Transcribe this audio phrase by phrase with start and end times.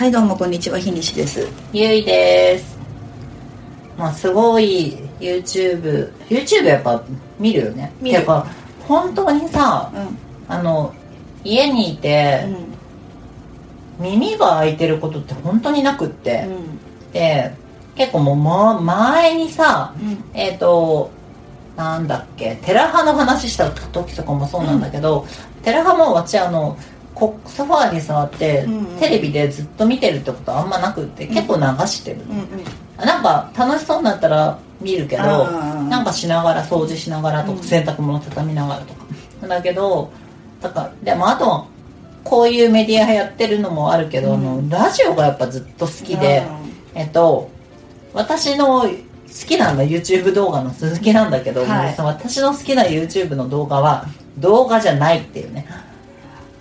[0.00, 1.46] はいどうもこんにちは日西です。
[1.74, 2.78] ゆいです。
[3.98, 7.04] まあすごい YouTube YouTube やっぱ
[7.38, 7.92] 見るよね。
[8.00, 8.20] 見る。
[8.20, 8.46] てか
[8.88, 10.18] 本当にさうん。
[10.48, 10.94] あの
[11.44, 12.46] 家にいて、
[13.98, 16.48] 耳が開いてることって本当になくって、
[17.12, 17.54] で
[17.94, 20.24] 結構もう、ま、前にさうん。
[20.32, 21.10] えっ、と
[21.76, 25.26] なんだっけテラハの話した時とかもそうなんだけど、
[25.62, 26.78] テラハも私あの
[27.14, 28.98] こソファーに座って、うんうん。
[28.98, 33.06] テレビでずっと見てるってことあんまなくって結構流してる、うんうん。
[33.06, 39.00] なんか楽しそうになったら見るけどなんかしながら掃除しながらとか、うん洗濯物畳みながらとか。
[39.46, 40.10] だけど
[40.60, 41.66] だからでもあとは
[42.24, 44.68] こういうメディアやってるのもあるけど、うん。
[44.68, 46.46] ラジオがやっぱずっと好きで、
[46.94, 47.50] えっと
[48.12, 48.88] 私の好
[49.46, 51.94] きなの YouTube 動画の続きなんだけど、はい。
[51.98, 54.06] 私の好きな YouTube の動画は
[54.38, 55.66] 動画じゃないっていうね。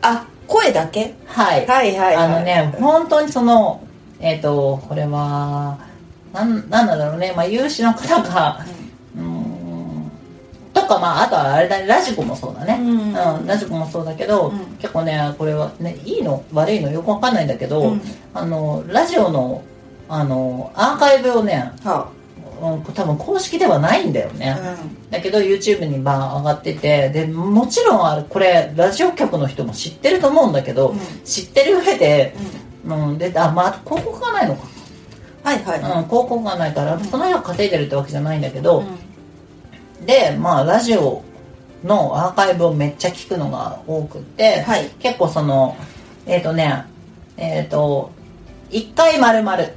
[0.02, 1.14] あ声だけ？
[1.28, 2.26] はい、はいはいはい。
[2.26, 3.82] あのね本当にその
[4.20, 5.78] えっ、とこれは
[6.34, 8.66] なんなんだろうね、まあ、有志の方が
[9.16, 10.12] うーん。
[10.74, 11.88] とかまああとはあれだね。
[11.88, 13.46] ラジコもそうだね、うん。
[13.46, 14.60] ラジコもそうだけど、うん。
[14.78, 16.44] 結構ねこれはねいいの？
[16.52, 16.92] 悪いの？
[16.92, 18.02] よくわかんないんだけど、うん。
[18.34, 19.64] あのラジオの
[20.10, 22.19] あのアーカイブをねはうん
[22.60, 24.78] 多分公式ではないんだよね、あ
[25.10, 31.00] だけど YouTube にバー上がっててでもちろんあれこれラジオ局の人も知ってると思うんだけど、うん。
[31.24, 32.36] 知ってる上で、
[32.86, 33.10] うん。
[33.10, 34.68] うん、であまあ広告がないのか、
[35.44, 35.80] はいはい。
[35.80, 38.86] うん、広告がないからその人が稼いでるってわけじゃないんだけど、
[40.00, 40.06] うん。
[40.06, 41.24] でまあラジオ
[41.84, 44.90] のアーカイブをめっちゃ聞くのが多くって、はい。
[45.00, 45.78] 結構その
[46.26, 46.86] えっ、とね
[47.38, 48.12] えっ、と
[48.70, 49.72] 1回丸々っ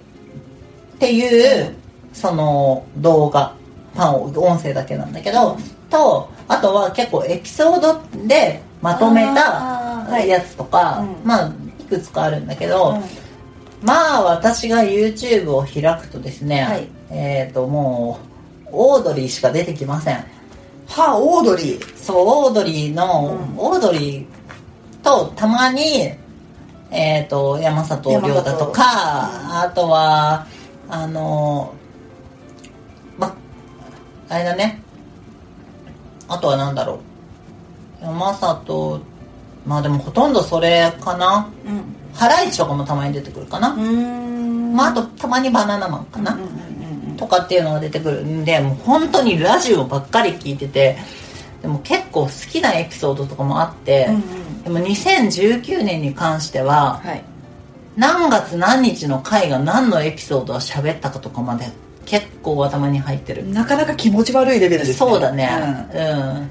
[0.98, 1.74] ていう、
[2.12, 3.54] その動画
[3.94, 5.56] まあ音声だけなんだけど、
[5.90, 11.28] とあとは結構エピソードでまとめたやつとか、うん。
[11.28, 12.98] まあいくつかあるんだけど、
[13.82, 16.88] まあ私が YouTube を開くとですね、はい。
[17.10, 18.18] えっ、とも
[18.66, 20.16] うオードリーしか出てきません。
[20.86, 21.96] はあオードリー？
[21.96, 23.58] そうオードリーの、うん。
[23.58, 26.14] オードリーとたまに
[26.90, 28.82] えっ、と山里亮太とか、
[29.62, 30.46] あとは
[30.88, 31.81] あのま
[34.32, 34.80] あれだね。
[36.26, 37.00] あとはなんだろ
[38.00, 38.04] う。
[38.04, 39.00] 山里
[39.66, 41.48] まあでもほとんどそれかな。
[41.66, 41.82] うん。
[42.14, 44.74] ハライチとかもたまに出てくるかな、うん。
[44.74, 47.16] まああとたまにバナナマンかな、うんうんうんうん。
[47.16, 50.96] とかっていうのが出てくるんでもう本当にラジオばっかり聞いてて
[51.60, 54.62] でも結構好きなエピソードとかもあって、うんうん。
[54.64, 57.22] でも2019年に関してははい。
[57.96, 61.66] 何月何日の回が何のエピソードを喋ったかとかまで
[62.04, 64.94] 結構頭に入ってる、なかなか気持ち悪いレベルですね。
[64.94, 65.48] そうだね。
[65.94, 66.00] うん。
[66.00, 66.48] うん、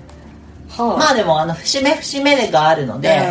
[0.70, 3.22] はまあでもあの節目節目があるので、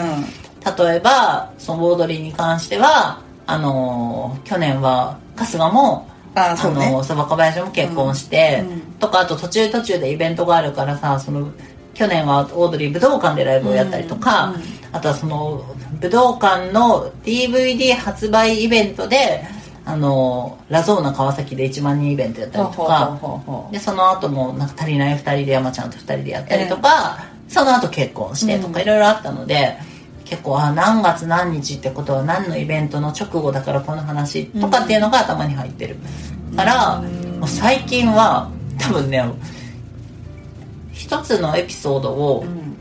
[0.78, 6.92] 例えばそのオードリーに関してはあのー去年は春日もあそうね。
[6.92, 8.72] のそばかばやしも結婚して、うん。
[8.72, 8.80] うん。
[9.00, 11.50] とかあと途中途中でイベントがあるからさその
[11.94, 14.60] 去年はオードリー武道館でライブをやったりとか、うんうん
[14.92, 15.64] あとはその
[16.00, 19.44] 武道館の DVD 発売イベントで
[19.84, 27.18] あのラゾーナ川崎で1万人イベントやったりとか、でその後もなんか足りない2人で山ちゃんと2人でやったりとか、
[27.48, 29.78] その後結婚してとかいろいろあったので、
[30.24, 35.96] 結構あ何月何日ってことは何のイベントの直後だからこの話とかっていうのが頭に入ってる。
[36.56, 37.00] から、
[37.38, 39.24] もう最近は多分ね
[40.92, 42.76] 一つのエピソードをうん。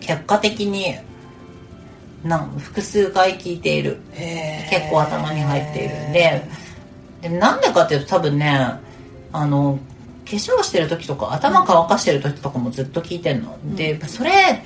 [0.00, 0.96] 結果的に
[2.24, 3.98] なん複数回聞いている。
[4.70, 6.48] 結構頭に入っているんで。
[7.22, 8.72] でなんでかっていうと多分ね
[9.32, 9.78] あの
[10.24, 14.62] 化粧してる時とか頭乾かしてる時とかもずっと聞いてんの、でそれ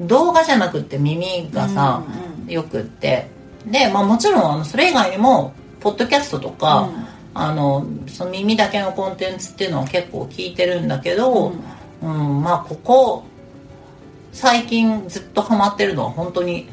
[0.00, 3.28] 動画じゃなくって耳がさ、うんよくって。
[3.66, 7.06] で、まあ、もちろんあのそれ以外にもポッドキャストとか、うん。
[7.38, 11.52] あのその耳だけのコンテンツっていうのは結構聞いてるんだけど、
[12.02, 13.24] うんまあここ
[14.36, 16.68] 最近ずっとハマってるのは本当に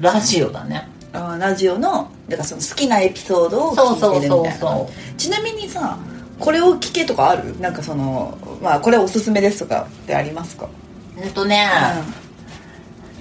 [0.00, 0.88] ラジオだね。
[1.12, 4.00] あラジオのだからその好きなエピソードを聞いてるみたいな。
[4.00, 5.98] そうそうそうそちなみにさ
[6.38, 7.60] これを聞けとかある？
[7.60, 10.70] なんかそのまあこれおすすめですとかってありますか、
[11.22, 11.68] うんとね、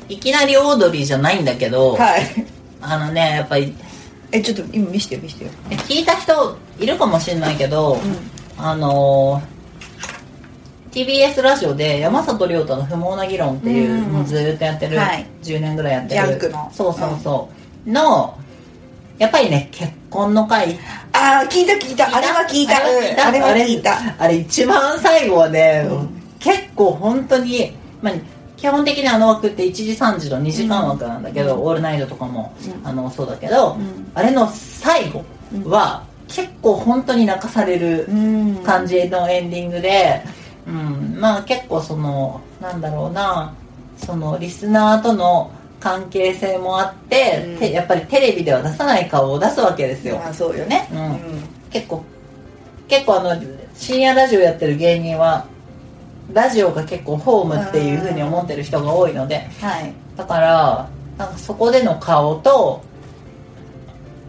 [0.08, 2.22] いきなりオードリーじゃないんだけど、はい。
[2.80, 3.76] あのねやっぱり
[4.32, 5.52] えちょっと今見してよ見してよ。
[5.70, 7.98] 聞いた人いるかもしれないけど、
[8.58, 9.51] あのー
[10.92, 15.26] TBS ラジオで山里亮太の不毛な議論っていう、うんもうずーっとやってる、はい。
[15.42, 16.28] 10年ぐらいやってる。
[16.28, 16.70] ジャンクの。
[16.74, 17.50] そうそうそ
[17.86, 18.38] う、の
[19.18, 20.78] やっぱりね結婚の回。
[21.14, 22.14] ああ聞いた聞いた。
[22.14, 22.74] あれは聞いた。
[22.82, 23.20] うん。
[23.20, 24.16] あれは聞いた。
[24.20, 25.88] あれ一番最後はね、
[26.40, 27.72] 結構本当に、
[28.02, 28.14] まあ、
[28.58, 32.54] 基本的にあの枠って1時3時の2時間枠なんだけど、オールナイトとかも、
[32.84, 33.78] あのそうだけど、
[34.14, 35.24] あれの最後
[35.70, 38.08] は、結構本当に泣かされる
[38.66, 40.24] 感じのエンディングで、
[40.68, 43.54] うん、まあ結構そのなんだろうな
[43.98, 47.60] そのリスナーとの関係性もあって、うん。
[47.60, 50.88] てやっぱりテレビでは出さない顔を出すわけですよ、まあそうよね。
[50.94, 51.20] うん。
[51.72, 52.04] 結構
[52.88, 53.42] 結構あの
[53.74, 55.46] 深夜ラジオやってる芸人は
[56.32, 59.94] ラジオが結構ホームっていうふうに思ってる人が多いのではい。
[60.16, 62.84] だからなんかそこでの顔と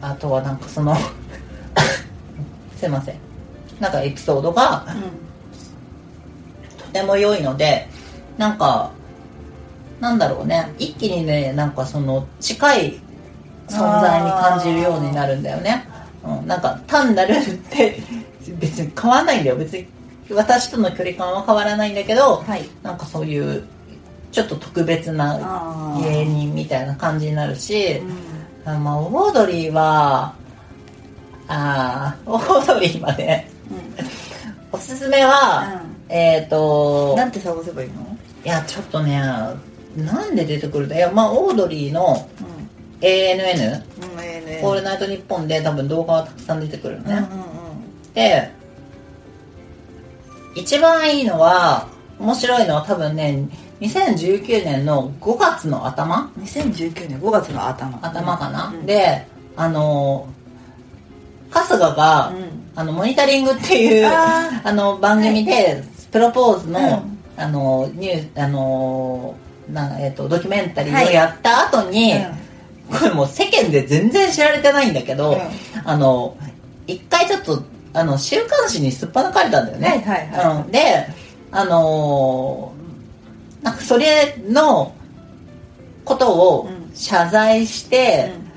[0.01, 0.97] あとはなんかその
[2.77, 3.17] すいません。
[3.79, 4.87] なんかエピソードが
[6.93, 7.89] とても良いので
[8.37, 8.93] なんか
[10.01, 10.75] なんだろうね。
[10.79, 13.01] 一気にねなんかその近い
[13.69, 15.87] 存在に感じるようになるんだよね、
[16.25, 18.03] うん、なんか単なるって
[18.59, 19.57] 別に変わらないんだよ。
[19.57, 19.87] 別に
[20.31, 22.69] 私との距離感は変わらないんだけど、はい。
[22.83, 23.65] なんかそういう
[24.33, 27.99] ちょっと特別な芸人みたいな感じになるし、
[28.67, 28.73] うん。
[28.73, 30.35] あまあオードリーは
[31.49, 33.51] あーオードリーはね
[34.71, 35.82] おすすめは、
[36.13, 38.17] えっ、となんて探せばいいの？
[38.45, 39.19] いやちょっとね
[39.97, 40.97] なんで出てくるんだ？
[40.97, 42.29] いやまあオードリーの
[43.01, 44.15] ANN うん。
[44.15, 47.25] うんええね「オールナイトニッポン」で多分動画はたくさん出てくるのね、うんうん
[48.15, 48.51] で
[50.55, 51.89] 一番いいのは
[52.21, 53.49] 面白いのは多分ね
[53.81, 56.31] 2019年の5月の頭。
[56.37, 57.99] うん2019年5月の頭。
[58.03, 58.85] 頭かな、うん。
[58.87, 59.27] で
[59.57, 60.29] あの
[61.51, 62.63] 春日が、うん。
[62.75, 65.83] あのモニタリングっていうああの番組で、
[66.13, 67.19] プロポーズの,、うん。
[67.37, 69.35] あのニューあの
[69.69, 72.15] なえっとドキュメンタリーをやった後に、
[72.91, 75.39] これもう世間で全然知られてないんだけど、うん。
[75.85, 76.37] あの
[76.87, 77.63] 一回ちょっと
[77.95, 80.63] あの週刊誌にすっぱ抜かれたんだよね、はいはいはい。
[80.63, 81.09] うん、で
[81.51, 84.95] あのーなんかそれの
[86.05, 86.83] ことをうん。
[86.95, 88.52] 謝罪して、うん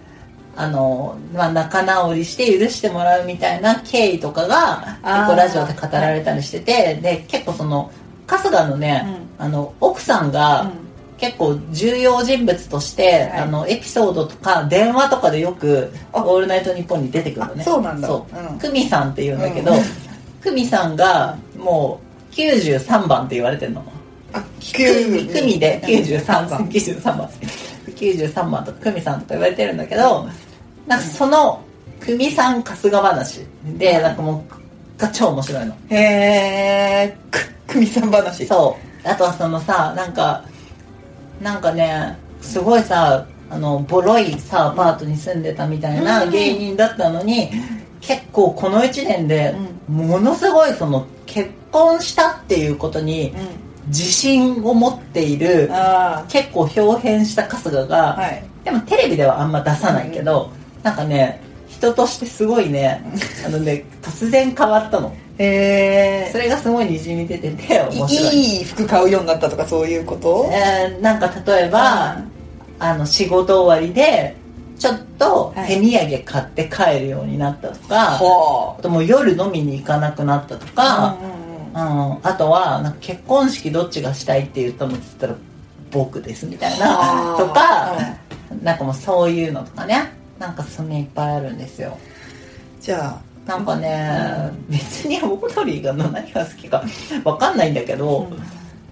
[0.57, 7.91] あのまあ、仲直りして許してもらうみたいな経緯とかが結構ラジオで語られたりしてて、で結構その
[8.27, 9.05] 春日のね、
[9.37, 10.71] あの奥さんが
[11.17, 13.39] 結構重要人物として、はい。
[13.41, 16.23] あのエピソードとか電話とかでよく「あ。
[16.23, 17.61] オールナイトニッポン」に出てくるのね。
[17.61, 18.07] あそうなんだ。
[18.07, 18.37] そう。
[18.37, 18.59] うん。
[18.59, 19.79] 久美さんっていうんだけどうん。
[20.43, 21.99] 久美さんがも
[22.31, 23.83] う93番って言われてるの。
[24.33, 27.29] あ久美久美で93番番93番
[27.95, 30.27] 93番とか久美さんとか言われてるんだけど
[30.87, 31.63] なんかその
[31.99, 33.45] 久美さん春日話
[33.77, 34.65] でなんかもう
[34.97, 35.75] が超面白いの。
[35.89, 37.17] へえ
[37.67, 38.45] 久美さん話。
[38.45, 39.07] そう。
[39.07, 40.45] あとはそのさなんか
[41.41, 46.31] なんかねすごいさあのボロいさアパートに住んでたみたいなうん。
[46.31, 47.49] 芸人だったのに、
[48.01, 49.55] 結構この1年で
[49.87, 58.43] ものすごいその結婚したっていうことにうん自信を持っているあ結構表変した春日が、あはい。
[58.63, 60.51] でもテレビではあんま出さないけど、
[60.81, 63.03] なんかね人としてすごいね
[63.45, 65.15] あのね突然変わったの。
[65.37, 68.35] へそれがすごいにじみ出てて面白い。
[68.35, 70.49] いい服買うようになったとかそういうこと？
[70.51, 72.23] えーなんか例えば、
[72.79, 74.35] あの仕事終わりで
[74.79, 75.67] ちょっとはい。
[75.67, 78.81] 手土産買って帰るようになったとか、はあ。
[78.81, 81.44] ともう夜飲みに行かなくなったとあか、うんうんうんうん
[81.77, 85.35] あとはなんか結婚式どっちがしたいって言ったのって言ったら
[85.91, 86.87] 僕ですみたいな。
[86.87, 87.37] はあ。
[87.37, 88.17] とか、
[88.63, 90.11] なんかもうそういうのとかね。
[90.39, 91.97] なんかそんないっぱいあるんですよ。
[92.79, 96.83] じゃなんかね、別にオードリーが何が好きか
[97.23, 98.27] わかんないんだけど、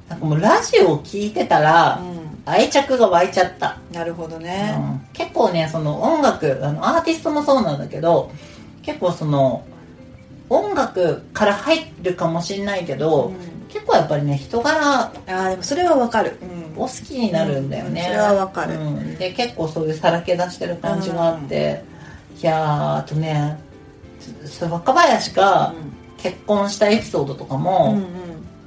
[0.09, 2.23] なんかもうラジオを聞いてたら、あうん。
[2.45, 5.07] 愛着が湧いちゃった、なるほどうねん。
[5.13, 8.29] 結構ねその音楽あのアーティストもそうなんだけど
[8.81, 9.63] 結構その
[10.49, 13.35] 音楽から入るかもしれないけど、うん。
[13.69, 16.37] 結構やっぱりね人柄ああでもそれはわかる。
[16.75, 18.75] を好きになるんだよね、うんそれはわかる。
[18.75, 19.15] うん。
[19.15, 21.83] で結構そういうさらけ出してる感じがあって、
[22.41, 23.59] いやーあとね
[24.45, 25.73] そ若林が
[26.17, 28.05] 結婚したエピソードとかうんも、うん。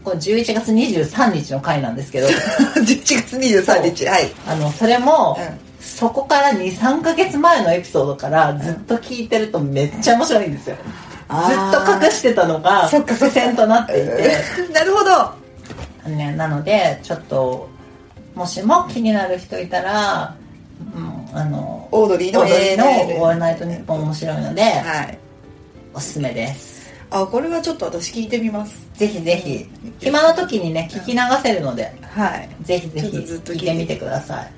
[0.04, 2.28] これ11月23日の回なんですけど。
[2.78, 4.30] 11月23日はい。
[4.47, 5.66] あのそれも、うん。
[5.87, 10.76] そこから23か月前のエピソードからずっと聞いてるとめっちゃ面白いんですよ、
[11.28, 14.37] っと隠してたのが伏線となっていて、
[14.73, 15.47] なるほど。
[16.11, 17.68] ね、なのでちょっと
[18.35, 20.37] もしも気になる人いたら、
[20.95, 25.18] うん、あのオードリーのオードリーの ANN「オールナイトニッポン」面白いので、はい。
[25.95, 26.76] おすすめです。
[27.11, 28.87] あこれはちょっと私聞いてみます。
[28.95, 29.68] ぜひぜひ。
[29.99, 32.49] 暇な時にね聞き流せるのではい。
[32.62, 34.55] ぜひぜひ聞いてみてください